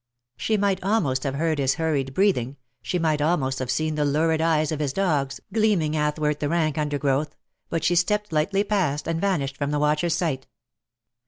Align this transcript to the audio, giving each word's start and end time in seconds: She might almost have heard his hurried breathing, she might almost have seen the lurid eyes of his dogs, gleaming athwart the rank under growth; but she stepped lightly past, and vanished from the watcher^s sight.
She 0.35 0.57
might 0.57 0.83
almost 0.83 1.21
have 1.25 1.35
heard 1.35 1.59
his 1.59 1.75
hurried 1.75 2.15
breathing, 2.15 2.57
she 2.81 2.97
might 2.97 3.21
almost 3.21 3.59
have 3.59 3.69
seen 3.69 3.93
the 3.93 4.03
lurid 4.03 4.41
eyes 4.41 4.71
of 4.71 4.79
his 4.79 4.93
dogs, 4.93 5.39
gleaming 5.53 5.95
athwart 5.95 6.39
the 6.39 6.49
rank 6.49 6.75
under 6.79 6.97
growth; 6.97 7.35
but 7.69 7.83
she 7.83 7.95
stepped 7.95 8.33
lightly 8.33 8.63
past, 8.63 9.07
and 9.07 9.21
vanished 9.21 9.55
from 9.57 9.69
the 9.69 9.79
watcher^s 9.79 10.13
sight. 10.13 10.47